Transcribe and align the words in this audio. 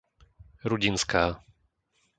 Rudinská 0.69 1.23